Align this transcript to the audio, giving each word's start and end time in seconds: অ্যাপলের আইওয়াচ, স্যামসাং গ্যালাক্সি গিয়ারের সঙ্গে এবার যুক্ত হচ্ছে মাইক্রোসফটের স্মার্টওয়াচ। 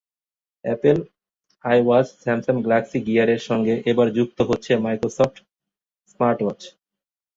অ্যাপলের 0.65 0.97
আইওয়াচ, 1.65 2.07
স্যামসাং 2.23 2.55
গ্যালাক্সি 2.63 2.99
গিয়ারের 3.07 3.41
সঙ্গে 3.49 3.73
এবার 3.91 4.07
যুক্ত 4.17 4.37
হচ্ছে 4.49 4.71
মাইক্রোসফটের 4.83 5.45
স্মার্টওয়াচ। 6.11 6.61